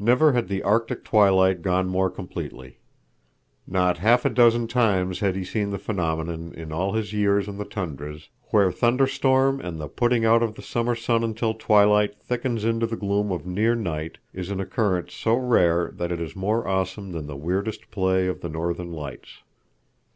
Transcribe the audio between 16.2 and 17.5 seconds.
is more awesome than the